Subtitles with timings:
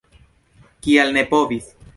[0.87, 1.73] Kial ne povis?